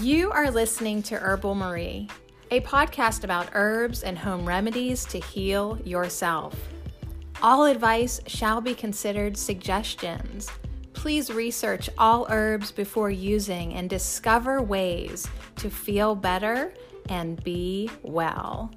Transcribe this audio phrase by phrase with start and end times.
[0.00, 2.08] You are listening to Herbal Marie,
[2.52, 6.54] a podcast about herbs and home remedies to heal yourself.
[7.42, 10.48] All advice shall be considered suggestions.
[10.92, 15.26] Please research all herbs before using and discover ways
[15.56, 16.72] to feel better
[17.08, 18.70] and be well.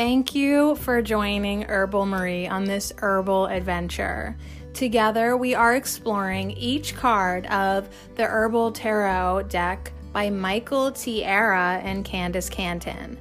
[0.00, 4.34] Thank you for joining Herbal Marie on this herbal adventure.
[4.72, 12.02] Together, we are exploring each card of the Herbal Tarot deck by Michael Tierra and
[12.02, 13.18] Candis Cantin.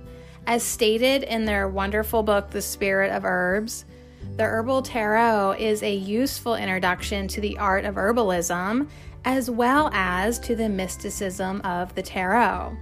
[0.48, 3.84] As stated in their wonderful book, The Spirit of Herbs,
[4.38, 8.88] the Herbal Tarot is a useful introduction to the art of herbalism
[9.26, 12.78] as well as to the mysticism of the tarot.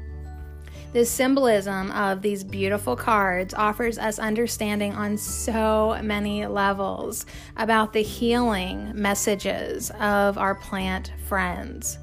[0.94, 7.26] The symbolism of these beautiful cards offers us understanding on so many levels
[7.58, 12.00] about the healing messages of our plant friends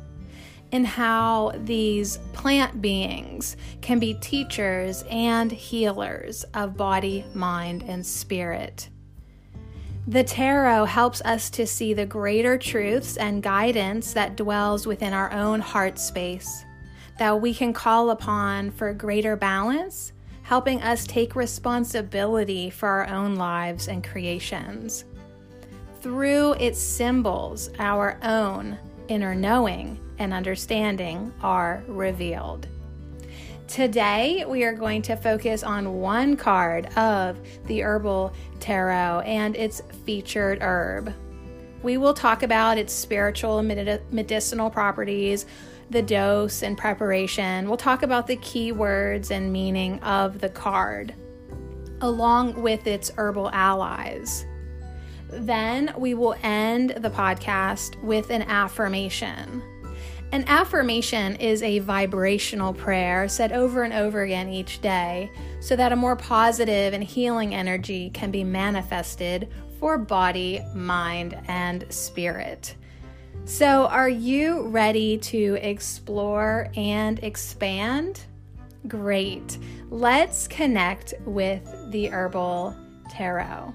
[0.70, 8.90] and how these plant beings can be teachers and healers of body, mind, and spirit.
[10.06, 15.32] The tarot helps us to see the greater truths and guidance that dwells within our
[15.32, 16.63] own heart space
[17.18, 20.12] that we can call upon for greater balance,
[20.42, 25.04] helping us take responsibility for our own lives and creations.
[26.00, 32.68] Through its symbols, our own inner knowing and understanding are revealed.
[33.66, 39.80] Today, we are going to focus on one card of the Herbal Tarot and its
[40.04, 41.12] featured herb.
[41.82, 45.46] We will talk about its spiritual and medicinal properties,
[45.90, 47.68] the dose and preparation.
[47.68, 51.14] We'll talk about the key words and meaning of the card,
[52.00, 54.46] along with its herbal allies.
[55.30, 59.62] Then we will end the podcast with an affirmation.
[60.32, 65.30] An affirmation is a vibrational prayer said over and over again each day
[65.60, 71.84] so that a more positive and healing energy can be manifested for body, mind, and
[71.88, 72.74] spirit.
[73.46, 78.22] So, are you ready to explore and expand?
[78.88, 79.58] Great.
[79.90, 82.74] Let's connect with the Herbal
[83.10, 83.74] Tarot.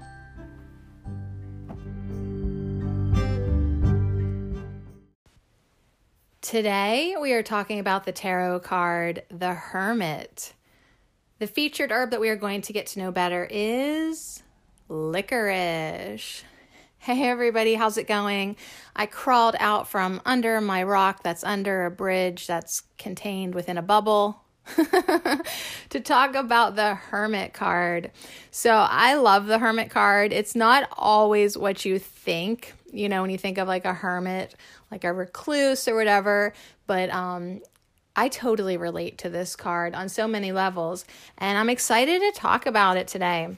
[6.42, 10.52] Today, we are talking about the tarot card, the Hermit.
[11.38, 14.42] The featured herb that we are going to get to know better is
[14.88, 16.42] licorice.
[17.02, 18.56] Hey everybody, how's it going?
[18.94, 23.82] I crawled out from under my rock that's under a bridge that's contained within a
[23.82, 24.42] bubble
[25.88, 28.10] to talk about the Hermit card.
[28.50, 30.34] So, I love the Hermit card.
[30.34, 34.54] It's not always what you think, you know, when you think of like a hermit,
[34.90, 36.52] like a recluse or whatever,
[36.86, 37.62] but um
[38.14, 41.06] I totally relate to this card on so many levels,
[41.38, 43.56] and I'm excited to talk about it today.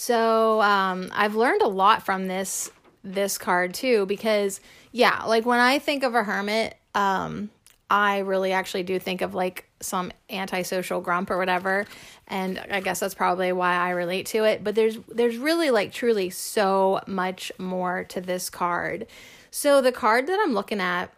[0.00, 2.70] So um, I've learned a lot from this
[3.02, 4.60] this card too because
[4.92, 7.50] yeah, like when I think of a hermit, um,
[7.90, 11.84] I really actually do think of like some antisocial grump or whatever,
[12.28, 14.62] and I guess that's probably why I relate to it.
[14.62, 19.08] But there's there's really like truly so much more to this card.
[19.50, 21.12] So the card that I'm looking at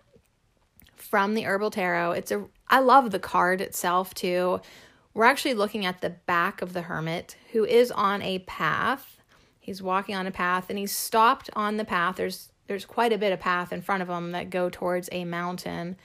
[0.96, 4.62] from the Herbal Tarot, it's a I love the card itself too.
[5.12, 9.20] We're actually looking at the back of the hermit who is on a path.
[9.58, 12.16] He's walking on a path and he's stopped on the path.
[12.16, 15.24] There's there's quite a bit of path in front of him that go towards a
[15.24, 15.96] mountain.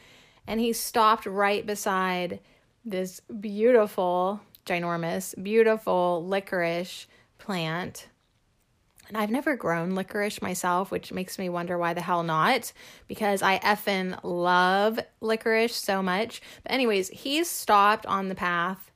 [0.48, 2.40] And he's stopped right beside
[2.84, 7.06] this beautiful, ginormous, beautiful licorice
[7.38, 8.08] plant.
[9.08, 12.74] And I've never grown licorice myself, which makes me wonder why the hell not,
[13.08, 16.42] because I effin love licorice so much.
[16.64, 18.90] But, anyways, he's stopped on the path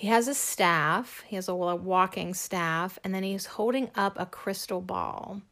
[0.00, 4.24] he has a staff, he has a walking staff, and then he's holding up a
[4.24, 5.42] crystal ball.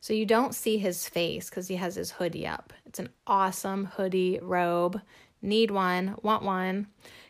[0.00, 2.72] So you don't see his face because he has his hoodie up.
[2.86, 5.02] It's an awesome hoodie robe.
[5.42, 6.86] Need one, want one,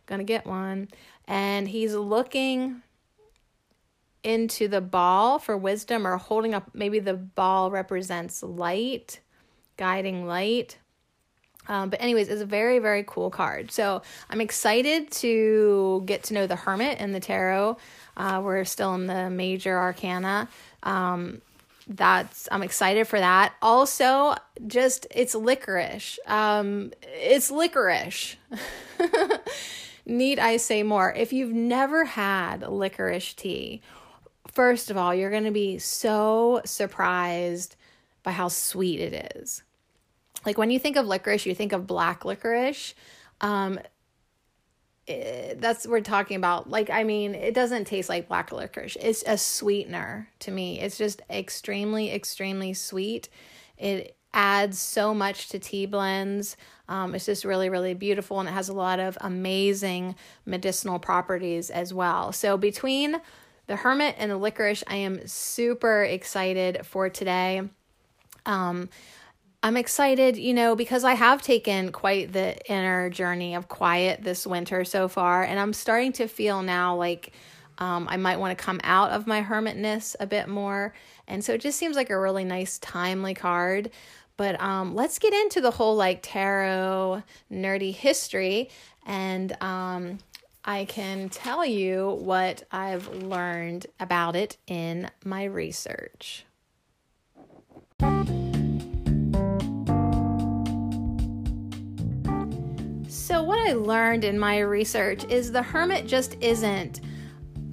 [0.06, 0.87] gonna get one.
[1.26, 2.82] And he's looking
[4.23, 9.19] into the ball for wisdom or holding up, maybe the ball represents light,
[9.76, 10.79] guiding light.
[11.69, 13.70] Um, but anyways, it's a very very cool card.
[13.70, 17.76] So I'm excited to get to know the Hermit and the Tarot.
[18.17, 20.49] Uh, we're still in the major arcana.
[20.82, 21.41] Um,
[21.88, 23.55] that's I'm excited for that.
[23.61, 24.35] Also,
[24.67, 26.19] just it's licorice.
[26.26, 28.37] Um, it's licorice.
[30.06, 31.12] need I say more?
[31.12, 33.82] If you've never had licorice tea,
[34.49, 37.76] first of all, you're going to be so surprised
[38.23, 39.62] by how sweet it is.
[40.44, 42.94] Like when you think of licorice, you think of black licorice.
[43.41, 43.79] Um,
[45.06, 46.71] it, eh, that's we're talking about.
[46.71, 48.97] Like, I mean, it doesn't taste like black licorice.
[49.00, 50.81] It's a sweetener to me.
[50.81, 53.29] It's just extremely, extremely sweet.
[53.77, 56.56] It adds so much to tea blends.
[56.88, 60.15] Um, it's just really, really beautiful, and it has a lot of amazing
[60.47, 62.33] medicinal properties as well.
[62.33, 63.21] So between
[63.67, 67.62] the hermit and the licorice, I am super excited for today.
[68.45, 68.88] Um,
[69.64, 74.44] I'm excited, you know, because I have taken quite the inner journey of quiet this
[74.44, 77.32] winter so far, and I'm starting to feel now like
[77.79, 80.94] um, I might want to come out of my hermitness a bit more.
[81.29, 83.91] And so it just seems like a really nice, timely card.
[84.37, 88.69] But um, let's get into the whole like tarot nerdy history,
[89.06, 90.19] and um,
[90.64, 96.47] I can tell you what I've learned about it in my research.
[103.32, 107.00] So, what I learned in my research is the hermit just isn't,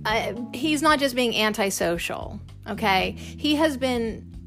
[0.06, 3.12] uh, he's not just being antisocial, okay?
[3.12, 4.39] He has been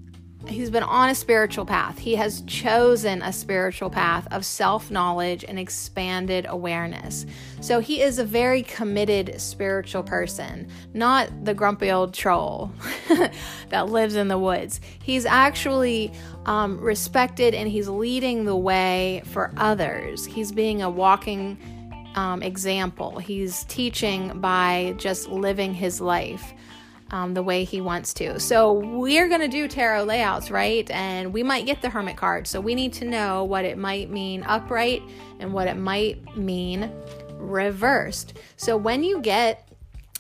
[0.49, 1.99] he's been on a spiritual path.
[1.99, 7.27] He has chosen a spiritual path of self knowledge and expanded awareness.
[7.61, 12.73] So he is a very committed spiritual person, not the grumpy old troll
[13.69, 14.81] that lives in the woods.
[15.03, 16.13] He's actually
[16.47, 20.27] um, respected and he's leading the way for others.
[20.27, 21.59] He's being a walking
[22.15, 26.53] um, example, he's teaching by just living his life
[27.13, 28.41] um, the way he wants to.
[28.41, 30.91] So we're going to do tarot layouts, right?
[30.91, 32.47] And we might get the hermit card.
[32.47, 35.03] So we need to know what it might mean upright
[35.39, 36.91] and what it might mean
[37.37, 38.39] reversed.
[38.57, 39.69] So when you get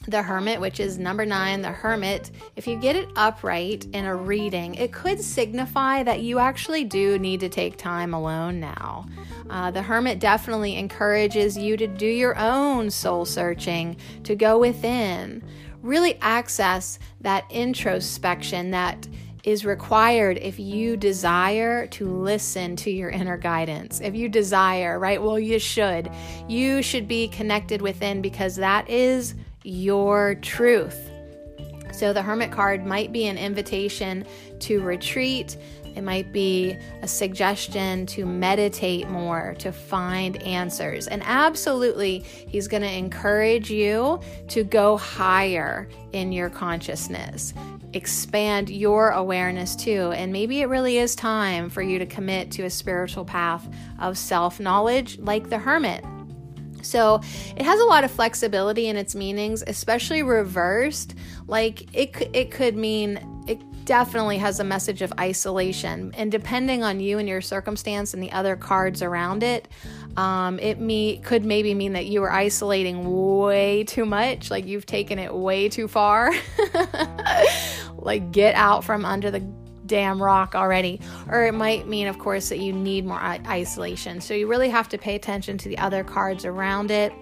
[0.09, 4.15] the hermit, which is number nine, the hermit, if you get it upright in a
[4.15, 9.07] reading, it could signify that you actually do need to take time alone now.
[9.49, 15.43] Uh, the hermit definitely encourages you to do your own soul searching, to go within
[15.83, 19.07] really access that introspection that
[19.45, 24.01] is required if you desire to listen to your inner guidance.
[24.01, 25.21] If you desire, right?
[25.21, 26.11] Well, you should.
[26.49, 29.35] You should be connected within because that is
[29.65, 31.11] your truth.
[31.93, 34.25] So the Hermit card might be an invitation
[34.61, 35.57] to retreat,
[35.97, 41.07] it might be a suggestion to meditate more, to find answers.
[41.07, 47.55] And absolutely, he's going to encourage you to go higher in your consciousness,
[47.93, 50.13] expand your awareness too.
[50.13, 53.69] And maybe it really is time for you to commit to a spiritual path
[53.99, 56.05] of self knowledge, like the hermit.
[56.83, 57.21] So
[57.57, 61.15] it has a lot of flexibility in its meanings, especially reversed.
[61.47, 63.21] Like it, it could mean
[63.85, 66.13] definitely has a message of isolation.
[66.17, 69.69] And depending on you and your circumstance and the other cards around it,
[70.17, 75.19] um, it could maybe mean that you are isolating way too much, like you've taken
[75.19, 76.33] it way too far.
[77.97, 79.41] like get out from under the
[79.87, 81.01] damn rock already.
[81.29, 84.21] Or it might mean, of course, that you need more isolation.
[84.21, 87.13] So you really have to pay attention to the other cards around it.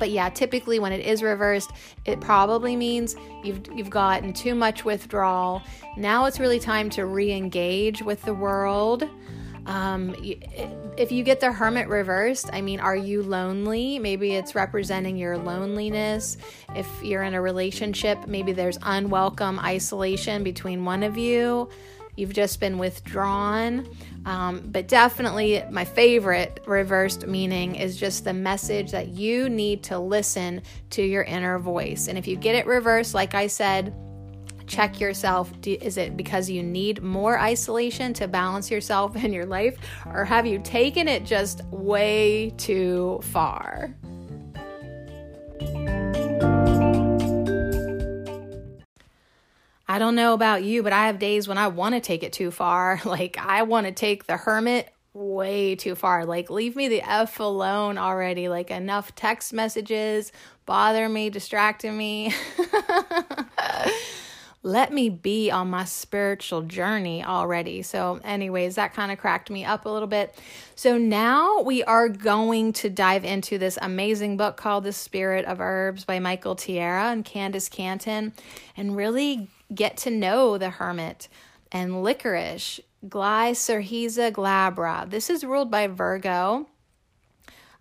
[0.00, 1.70] But yeah, typically when it is reversed,
[2.04, 5.62] it probably means you've you've gotten too much withdrawal.
[5.96, 9.08] Now it's really time to re-engage with the world.
[9.66, 10.16] Um,
[10.96, 13.98] if you get the hermit reversed, I mean, are you lonely?
[13.98, 16.38] Maybe it's representing your loneliness.
[16.74, 21.68] If you're in a relationship, maybe there's unwelcome isolation between one of you.
[22.20, 23.88] You've just been withdrawn.
[24.26, 29.98] Um, but definitely, my favorite reversed meaning is just the message that you need to
[29.98, 32.08] listen to your inner voice.
[32.08, 33.94] And if you get it reversed, like I said,
[34.66, 35.50] check yourself.
[35.66, 40.46] Is it because you need more isolation to balance yourself in your life, or have
[40.46, 43.94] you taken it just way too far?
[49.90, 52.32] I don't know about you, but I have days when I want to take it
[52.32, 53.00] too far.
[53.10, 56.24] Like, I want to take the hermit way too far.
[56.24, 58.48] Like, leave me the F alone already.
[58.48, 60.30] Like, enough text messages
[60.64, 62.32] bother me, distracting me.
[64.62, 67.82] Let me be on my spiritual journey already.
[67.82, 70.38] So, anyways, that kind of cracked me up a little bit.
[70.76, 75.60] So, now we are going to dive into this amazing book called The Spirit of
[75.60, 78.34] Herbs by Michael Tierra and Candis Cantin
[78.76, 81.28] and really get to know the hermit
[81.72, 85.08] and licorice, Glycyrrhiza glabra.
[85.08, 86.66] This is ruled by Virgo.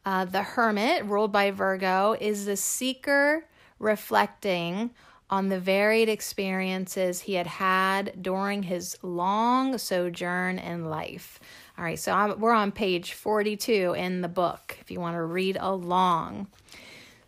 [0.06, 3.46] Uh, the Hermit, ruled by Virgo, is the seeker
[3.80, 4.92] reflecting
[5.30, 11.40] on the varied experiences he had had during his long sojourn in life.
[11.78, 15.24] All right, so I'm, we're on page 42 in the book if you want to
[15.24, 16.48] read along.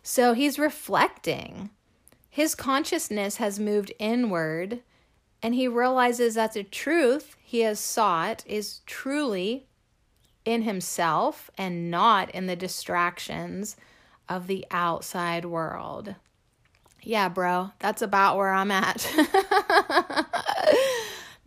[0.02, 1.70] So he's reflecting.
[2.34, 4.80] His consciousness has moved inward,
[5.42, 9.66] and he realizes that the truth he has sought is truly
[10.46, 13.76] in himself and not in the distractions
[14.30, 16.14] of the outside world.
[17.02, 19.06] Yeah, bro, that's about where I'm at.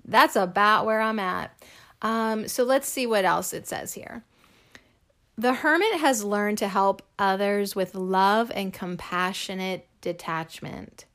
[0.06, 1.64] that's about where I'm at.
[2.04, 4.24] Um, so let's see what else it says here.
[5.36, 11.06] The hermit has learned to help others with love and compassionate detachment.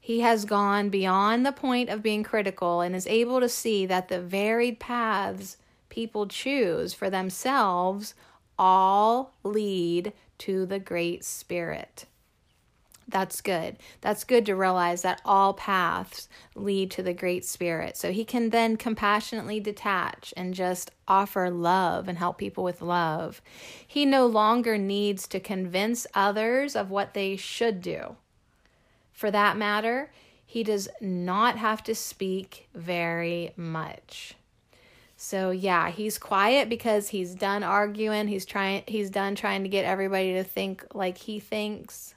[0.00, 4.08] He has gone beyond the point of being critical and is able to see that
[4.08, 5.58] the varied paths
[5.90, 8.14] people choose for themselves
[8.58, 12.06] all lead to the Great Spirit.
[13.06, 13.76] That's good.
[14.00, 17.96] That's good to realize that all paths lead to the Great Spirit.
[17.96, 23.42] So he can then compassionately detach and just offer love and help people with love.
[23.86, 28.16] He no longer needs to convince others of what they should do.
[29.12, 30.10] For that matter,
[30.46, 34.34] he does not have to speak very much.
[35.16, 38.28] So yeah, he's quiet because he's done arguing.
[38.28, 42.14] He's trying he's done trying to get everybody to think like he thinks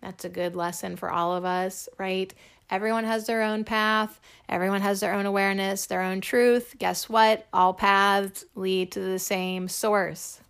[0.00, 2.32] that's a good lesson for all of us, right?
[2.70, 6.76] Everyone has their own path, everyone has their own awareness, their own truth.
[6.78, 7.46] Guess what?
[7.52, 10.40] All paths lead to the same source.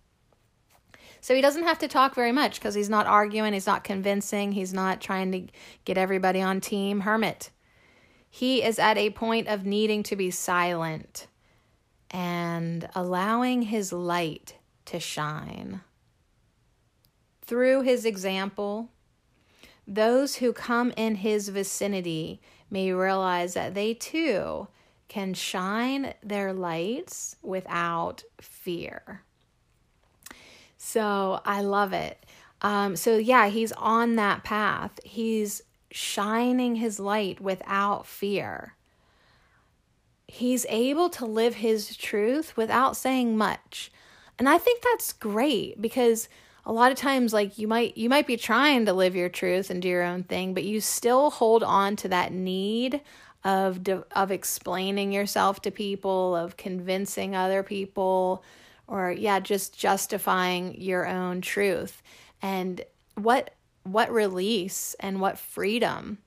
[1.19, 4.51] So he doesn't have to talk very much because he's not arguing, he's not convincing,
[4.51, 5.47] he's not trying to
[5.85, 7.51] get everybody on team hermit.
[8.29, 11.27] He is at a point of needing to be silent
[12.09, 14.55] and allowing his light
[14.85, 15.81] to shine.
[17.41, 18.89] Through his example,
[19.87, 24.67] those who come in his vicinity may realize that they too
[25.07, 29.23] can shine their lights without fear.
[30.77, 32.25] So I love it.
[32.61, 34.99] Um, so, yeah, he's on that path.
[35.03, 35.61] He's
[35.91, 38.75] shining his light without fear.
[40.27, 43.91] He's able to live his truth without saying much.
[44.39, 46.29] And I think that's great because
[46.65, 49.69] a lot of times like you might you might be trying to live your truth
[49.69, 53.01] and do your own thing but you still hold on to that need
[53.43, 58.43] of of explaining yourself to people of convincing other people
[58.87, 62.03] or yeah just justifying your own truth.
[62.41, 62.83] And
[63.15, 63.51] what
[63.83, 66.19] what release and what freedom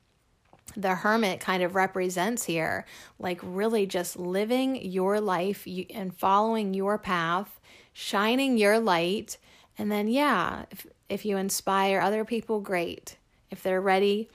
[0.76, 2.84] the hermit kind of represents here
[3.20, 7.60] like really just living your life and following your path
[7.92, 9.36] shining your light
[9.78, 13.16] and then, yeah, if, if you inspire other people, great.
[13.50, 14.28] If they're ready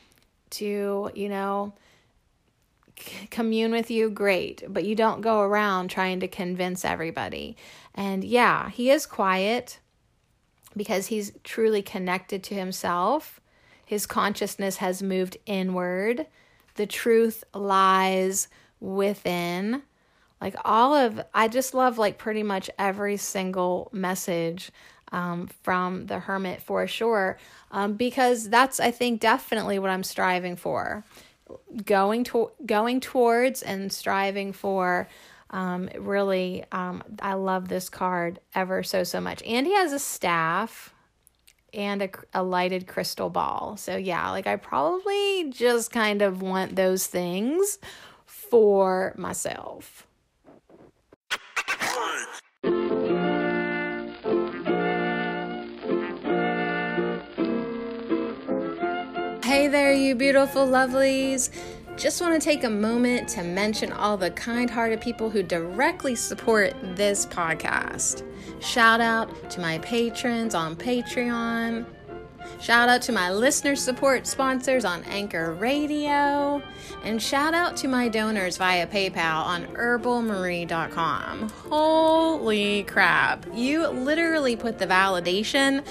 [0.51, 1.73] to, you know,
[3.29, 4.63] commune with you, great.
[4.67, 7.55] But you don't go around trying to convince everybody.
[7.95, 9.79] And yeah, he is quiet
[10.75, 13.39] because he's truly connected to himself.
[13.85, 16.27] His consciousness has moved inward.
[16.75, 18.47] The truth lies
[18.79, 19.83] within.
[20.39, 24.71] Like all of, I just love like pretty much every single message
[25.11, 27.37] um, from the hermit for sure,
[27.71, 31.03] um, because that's I think definitely what I'm striving for,
[31.85, 35.07] going to going towards and striving for.
[35.51, 39.99] Um, really, um, I love this card ever so so much, and he has a
[39.99, 40.93] staff
[41.73, 43.77] and a, a lighted crystal ball.
[43.77, 47.79] So yeah, like I probably just kind of want those things
[48.25, 50.07] for myself.
[59.69, 61.49] There, you beautiful lovelies.
[61.95, 66.15] Just want to take a moment to mention all the kind hearted people who directly
[66.15, 68.23] support this podcast.
[68.61, 71.85] Shout out to my patrons on Patreon.
[72.59, 76.61] Shout out to my listener support sponsors on Anchor Radio.
[77.03, 81.49] And shout out to my donors via PayPal on herbalmarie.com.
[81.69, 83.45] Holy crap.
[83.53, 85.85] You literally put the validation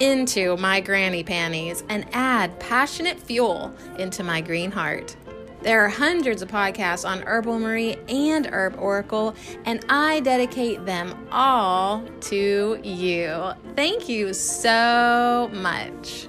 [0.00, 5.16] into my granny panties and add passionate fuel into my green heart.
[5.62, 9.34] There are hundreds of podcasts on Herbal Marie and Herb Oracle,
[9.64, 13.50] and I dedicate them all to you.
[13.74, 16.28] Thank you so much.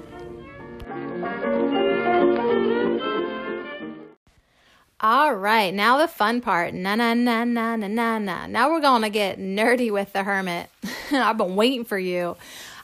[4.99, 6.73] All right, now the fun part.
[6.73, 8.47] Na na na na na na na.
[8.47, 10.71] Now we're gonna get nerdy with the hermit.
[11.11, 12.35] I've been waiting for you.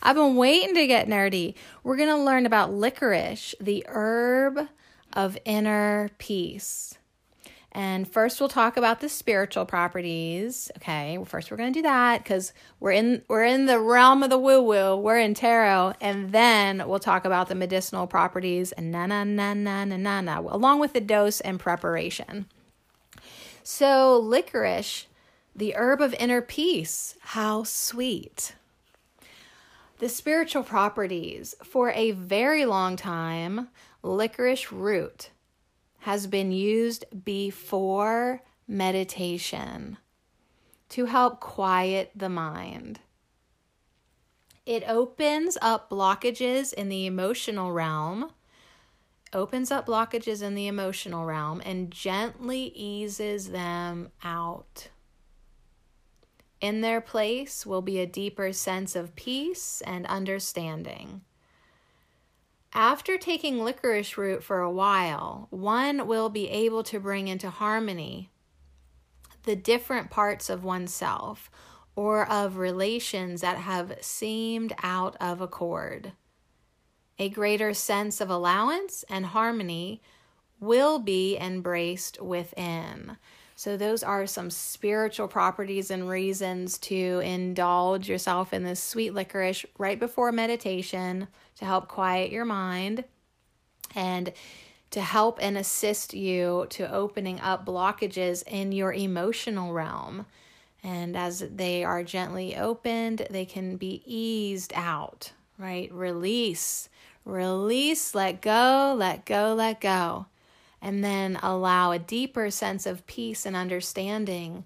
[0.03, 1.55] I've been waiting to get nerdy.
[1.83, 4.67] We're going to learn about licorice, the herb
[5.13, 6.97] of inner peace.
[7.71, 10.69] And first we'll talk about the spiritual properties.
[10.77, 14.21] Okay, well, first we're going to do that because we're in we're in the realm
[14.21, 14.95] of the woo woo.
[14.95, 19.55] We're in tarot, and then we'll talk about the medicinal properties and na na na
[19.55, 22.45] na na na na, along with the dose and preparation.
[23.63, 25.07] So licorice,
[25.55, 27.15] the herb of inner peace.
[27.21, 28.53] How sweet.
[29.99, 31.55] The spiritual properties.
[31.63, 33.69] For a very long time,
[34.01, 35.29] licorice root
[35.99, 39.97] has been used before meditation
[40.89, 42.99] to help quiet the mind.
[44.65, 48.31] It opens up blockages in the emotional realm,
[49.33, 54.89] opens up blockages in the emotional realm, and gently eases them out.
[56.63, 61.19] In their place will be a deeper sense of peace and understanding.
[62.71, 68.29] After taking licorice root for a while, one will be able to bring into harmony
[69.43, 71.51] the different parts of oneself
[71.97, 76.13] or of relations that have seemed out of accord.
[77.19, 80.01] A greater sense of allowance and harmony
[80.61, 83.17] will be embraced within.
[83.63, 89.65] So, those are some spiritual properties and reasons to indulge yourself in this sweet licorice
[89.77, 93.05] right before meditation to help quiet your mind
[93.95, 94.33] and
[94.91, 100.25] to help and assist you to opening up blockages in your emotional realm.
[100.83, 105.89] And as they are gently opened, they can be eased out, right?
[105.93, 106.89] Release,
[107.23, 110.25] release, let go, let go, let go
[110.83, 114.65] and then allow a deeper sense of peace and understanding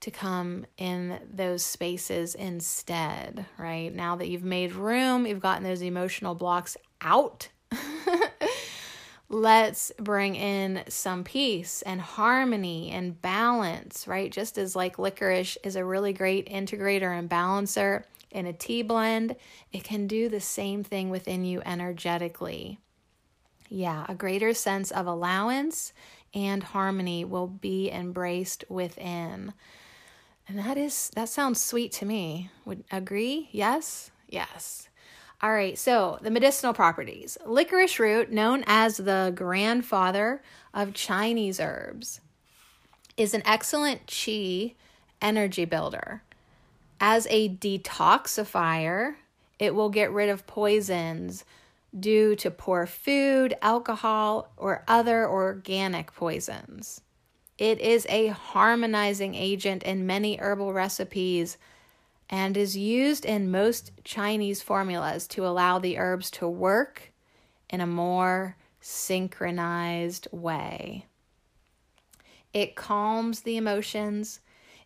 [0.00, 3.92] to come in those spaces instead, right?
[3.92, 7.48] Now that you've made room, you've gotten those emotional blocks out.
[9.30, 14.30] Let's bring in some peace and harmony and balance, right?
[14.30, 19.34] Just as like licorice is a really great integrator and balancer in a tea blend,
[19.72, 22.80] it can do the same thing within you energetically.
[23.68, 25.92] Yeah, a greater sense of allowance
[26.32, 29.52] and harmony will be embraced within.
[30.48, 32.50] And that is that sounds sweet to me.
[32.64, 33.48] Would agree?
[33.52, 34.10] Yes?
[34.28, 34.88] Yes.
[35.42, 37.36] All right, so the medicinal properties.
[37.44, 42.20] Licorice root, known as the grandfather of Chinese herbs,
[43.16, 44.74] is an excellent qi
[45.20, 46.22] energy builder.
[47.00, 49.16] As a detoxifier,
[49.58, 51.44] it will get rid of poisons,
[51.98, 57.00] due to poor food, alcohol, or other organic poisons.
[57.56, 61.56] It is a harmonizing agent in many herbal recipes
[62.28, 67.12] and is used in most Chinese formulas to allow the herbs to work
[67.70, 71.06] in a more synchronized way.
[72.52, 74.40] It calms the emotions,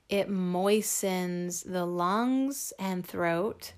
[0.09, 3.75] it moistens the lungs and throat,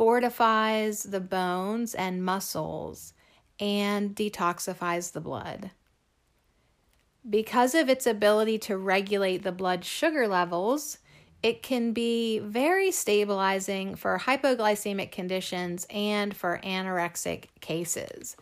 [0.00, 3.12] fortifies the bones and muscles,
[3.60, 5.72] and detoxifies the blood.
[7.28, 10.96] Because of its ability to regulate the blood sugar levels,
[11.42, 18.38] it can be very stabilizing for hypoglycemic conditions and for anorexic cases.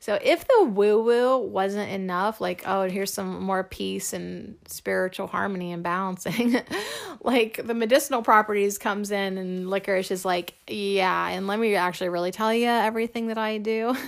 [0.00, 5.26] So if the woo woo wasn't enough, like, oh, here's some more peace and spiritual
[5.26, 6.56] harmony and balancing,
[7.22, 12.08] like the medicinal properties comes in and licorice is like, yeah, and let me actually
[12.08, 13.94] really tell you everything that I do.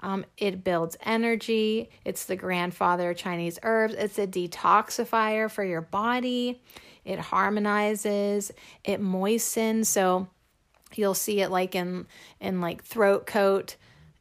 [0.00, 1.90] Um, it builds energy.
[2.04, 3.94] It's the grandfather of Chinese herbs.
[3.94, 6.62] It's a detoxifier for your body.
[7.04, 8.52] It harmonizes.
[8.84, 9.88] It moistens.
[9.88, 10.28] So
[10.94, 12.06] you'll see it like in
[12.40, 13.74] in like throat coat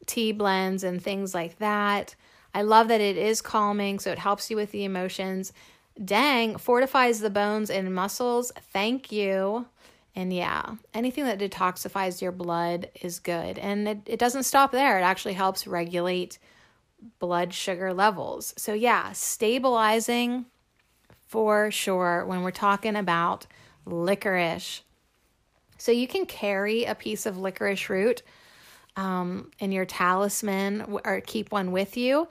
[0.08, 2.16] tea blends and things like that.
[2.54, 5.54] I love that it is calming, so it helps you with the emotions.
[6.04, 8.52] Dang, fortifies the bones and muscles.
[8.72, 9.68] Thank you.
[10.16, 13.60] And yeah, anything that detoxifies your blood is good.
[13.60, 16.40] And it, it doesn't stop there, it actually helps regulate
[17.20, 18.54] blood sugar levels.
[18.58, 20.46] So, yeah, stabilizing
[21.28, 23.46] for sure when we're talking about
[23.86, 24.82] licorice.
[25.78, 28.24] So, you can carry a piece of licorice root
[28.98, 32.28] um, in your talisman or keep one with you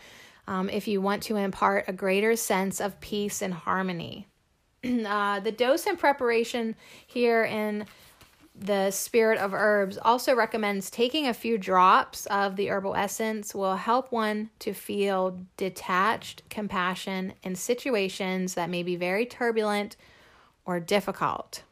[0.46, 4.26] um, if you want to impart a greater sense of peace and harmony.
[4.84, 6.74] uh, the dose and preparation
[7.06, 7.86] here in
[8.58, 13.76] the spirit of herbs also recommends taking a few drops of the herbal essence will
[13.76, 19.96] help one to feel detached compassion in situations that may be very turbulent
[20.64, 21.62] or difficult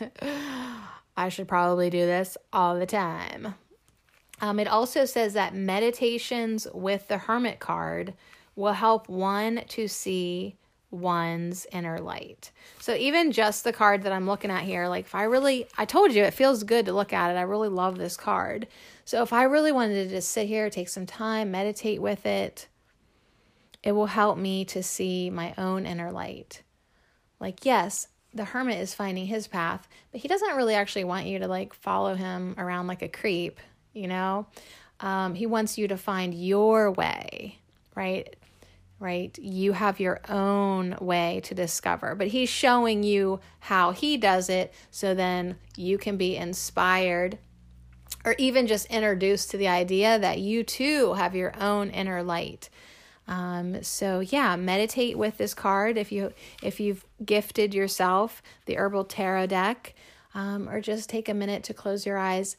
[1.16, 3.54] I should probably do this all the time.
[4.42, 8.14] Um, it also says that meditations with the Hermit card
[8.56, 10.56] will help one to see
[10.90, 12.50] one's inner light.
[12.80, 15.84] So even just the card that I'm looking at here, like if I really, I
[15.84, 17.38] told you it feels good to look at it.
[17.38, 18.66] I really love this card.
[19.04, 22.66] So if I really wanted to just sit here, take some time, meditate with it,
[23.82, 26.62] it will help me to see my own inner light.
[27.40, 31.38] Like, yes, the hermit is finding his path, but he doesn't really actually want you
[31.38, 33.60] to like follow him around like a creep,
[33.92, 34.46] you know?
[35.00, 37.58] Um, he wants you to find your way,
[37.94, 38.34] right?
[39.00, 39.36] Right?
[39.38, 44.72] You have your own way to discover, but he's showing you how he does it
[44.90, 47.38] so then you can be inspired
[48.24, 52.68] or even just introduced to the idea that you too have your own inner light.
[53.26, 59.04] Um, so yeah, meditate with this card if you if you've gifted yourself the herbal
[59.04, 59.94] tarot deck,
[60.34, 62.56] um, or just take a minute to close your eyes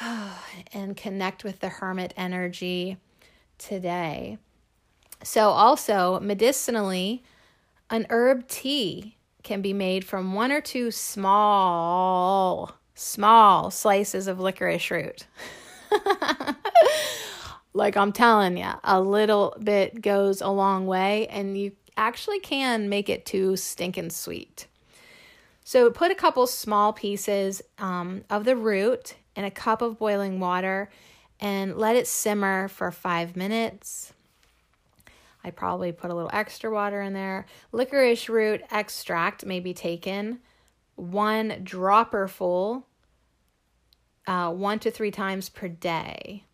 [0.72, 2.96] and connect with the hermit energy
[3.58, 4.38] today.
[5.22, 7.22] So also medicinally,
[7.90, 14.90] an herb tea can be made from one or two small small slices of licorice
[14.90, 15.26] root.
[17.72, 22.88] like I'm telling you, a little bit goes a long way, and you actually can
[22.88, 24.66] make it too stinking sweet.
[25.64, 30.40] So put a couple small pieces um, of the root in a cup of boiling
[30.40, 30.90] water
[31.40, 34.12] and let it simmer for five minutes.
[35.44, 37.46] I probably put a little extra water in there.
[37.72, 40.38] Licorice root extract may be taken,
[40.94, 42.86] one dropper full,
[44.26, 46.44] uh, one to three times per day.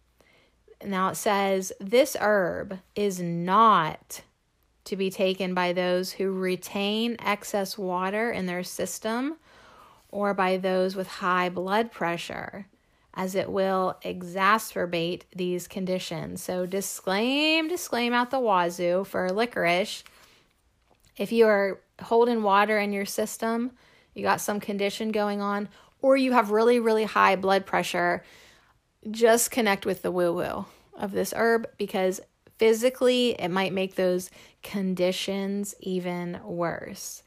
[0.85, 4.23] Now it says this herb is not
[4.85, 9.37] to be taken by those who retain excess water in their system
[10.11, 12.67] or by those with high blood pressure,
[13.15, 16.43] as it will exacerbate these conditions.
[16.43, 20.05] So, disclaim, disclaim out the wazoo for licorice.
[21.17, 23.73] If you are holding water in your system,
[24.15, 25.69] you got some condition going on,
[26.01, 28.23] or you have really, really high blood pressure,
[29.11, 30.67] just connect with the woo woo
[30.97, 32.21] of this herb because
[32.59, 34.31] physically it might make those
[34.63, 37.23] conditions even worse.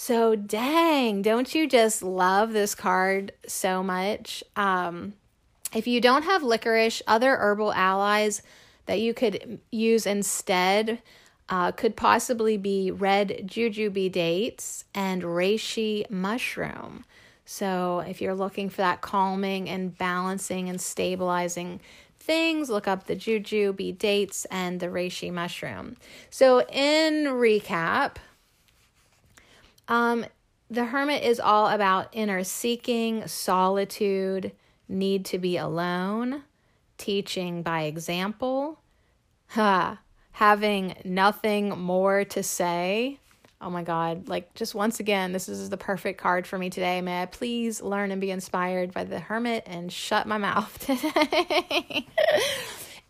[0.00, 4.44] So, dang, don't you just love this card so much?
[4.54, 5.14] Um,
[5.74, 8.40] if you don't have licorice, other herbal allies
[8.86, 11.02] that you could use instead
[11.48, 17.04] uh, could possibly be red jujube dates and reishi mushroom.
[17.44, 21.80] So, if you're looking for that calming and balancing and stabilizing
[22.20, 25.96] things, look up the jujube dates and the reishi mushroom.
[26.30, 28.18] So, in recap,
[29.88, 30.24] um,
[30.70, 34.52] the hermit is all about inner seeking, solitude,
[34.88, 36.44] need to be alone,
[36.96, 38.80] teaching by example,
[39.48, 39.98] ha,
[40.32, 43.18] having nothing more to say,
[43.60, 44.28] Oh my God.
[44.28, 47.00] Like, just once again, this is the perfect card for me today.
[47.00, 52.06] May I please learn and be inspired by the hermit and shut my mouth today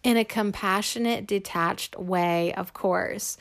[0.03, 3.37] in a compassionate, detached way, of course.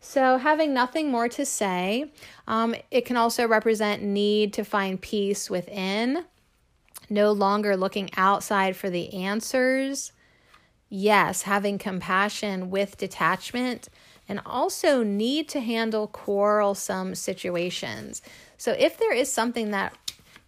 [0.00, 2.10] So, having nothing more to say,
[2.48, 6.24] um, it can also represent need to find peace within,
[7.10, 10.12] no longer looking outside for the answers.
[10.88, 13.90] Yes, having compassion with detachment
[14.26, 18.22] and also need to handle quarrelsome situations.
[18.56, 19.94] So, if there is something that,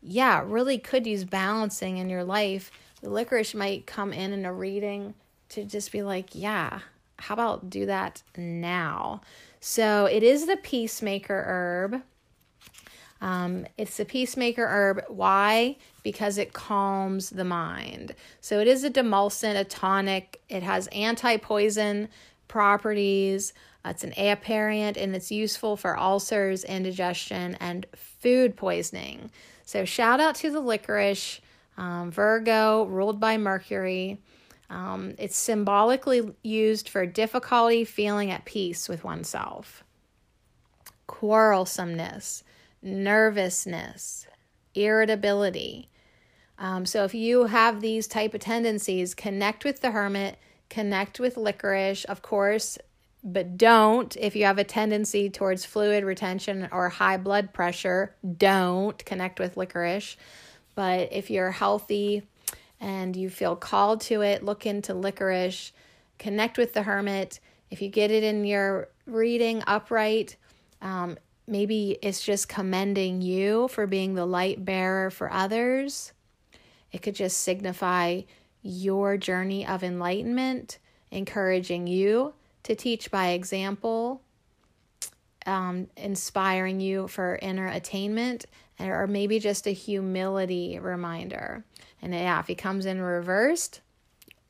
[0.03, 2.71] yeah, really could use balancing in your life,
[3.03, 5.13] the licorice might come in in a reading
[5.51, 6.81] to just be like, yeah,
[7.23, 9.21] how about do that now?
[9.61, 12.03] So, it is the peacemaker herb.
[13.23, 15.05] Um, it's the peacemaker herb.
[15.09, 15.77] Why?
[16.03, 18.17] Because it calms the mind.
[18.41, 20.43] So it is a demulcent, a tonic.
[20.49, 22.09] It has anti poison
[22.49, 23.53] properties.
[23.85, 29.31] It's an aperient and it's useful for ulcers, indigestion, and food poisoning.
[29.65, 31.41] So, shout out to the licorice,
[31.79, 34.19] um, Virgo, ruled by Mercury.
[34.73, 39.85] Um, it's symbolically used for difficulty feeling at peace with oneself,
[41.07, 42.43] quarrelsomeness,
[42.83, 44.27] nervousness,
[44.75, 45.91] irritability.
[46.59, 50.39] Um, so, if you have these type of tendencies, connect with the hermit,
[50.71, 52.05] connect with licorice.
[52.05, 52.79] Of course,
[53.23, 59.05] but don't if you have a tendency towards fluid retention or high blood pressure don't
[59.05, 60.17] connect with licorice
[60.75, 62.23] but if you're healthy
[62.83, 65.73] and you feel called to it look into licorice
[66.19, 67.41] connect with the hermit
[67.71, 70.37] if you get it in your reading upright
[70.83, 71.17] um,
[71.47, 76.13] maybe it's just commending you for being the light bearer for others.
[76.91, 78.23] It could just signify
[78.63, 80.79] your journey of enlightenment,
[81.11, 84.23] encouraging you to teach by example,
[85.47, 88.47] um, inspiring you for inner attainment,
[88.79, 91.65] or maybe just a humility reminder.
[92.03, 93.81] And yeah, if he comes in reversed,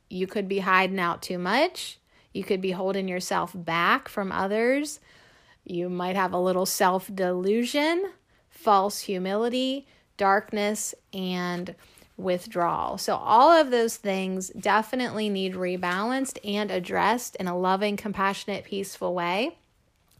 [0.09, 1.99] you could be hiding out too much.
[2.33, 5.01] You could be holding yourself back from others.
[5.65, 8.11] You might have a little self delusion,
[8.49, 9.87] false humility,
[10.17, 11.75] darkness, and
[12.17, 12.99] withdrawal.
[12.99, 19.15] So, all of those things definitely need rebalanced and addressed in a loving, compassionate, peaceful
[19.15, 19.59] way.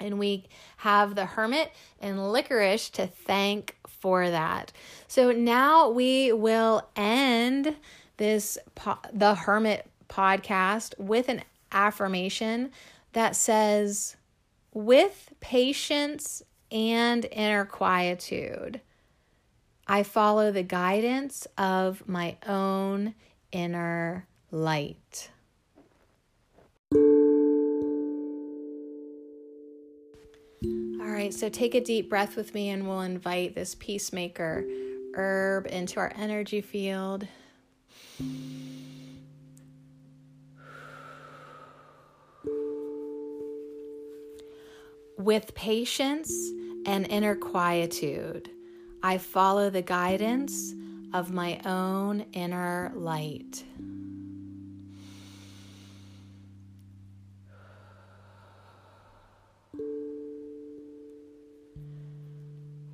[0.01, 0.47] And we
[0.79, 4.73] have the hermit and licorice to thank for that.
[5.07, 7.77] So now we will end
[8.17, 12.73] this po- the hermit podcast with an affirmation
[13.13, 14.17] that says
[14.75, 18.81] with patience and inner quietude
[19.87, 23.15] I follow the guidance of my own
[23.51, 25.31] inner light.
[31.13, 34.65] Right, so take a deep breath with me and we'll invite this peacemaker
[35.15, 37.27] herb into our energy field.
[45.19, 46.33] With patience
[46.87, 48.51] and inner quietude,
[49.03, 50.73] I follow the guidance
[51.13, 53.65] of my own inner light.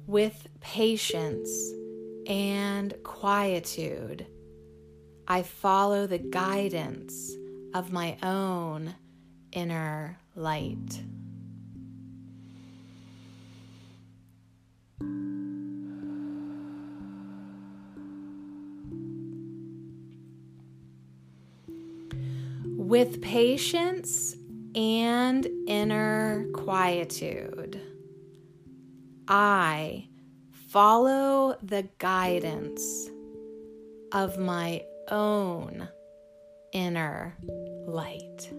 [0.09, 1.51] With patience
[2.27, 4.27] and quietude,
[5.29, 7.31] I follow the guidance
[7.75, 8.95] of my own
[9.53, 11.03] inner light.
[22.65, 24.37] With patience
[24.75, 27.98] and inner quietude,
[29.31, 30.09] I
[30.71, 33.11] follow the guidance
[34.13, 35.87] of my own
[36.73, 37.37] inner
[37.87, 38.51] light.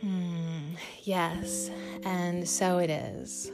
[0.00, 1.70] Hmm, yes,
[2.02, 3.52] and so it is.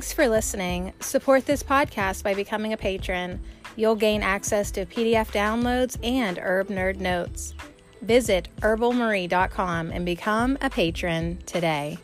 [0.04, 0.92] Thanks for listening.
[1.00, 3.40] Support this podcast by becoming a patron.
[3.78, 7.54] You'll gain access to PDF downloads and Herb Nerd notes.
[8.02, 11.98] Visit herbalmarie.com and become a patron today.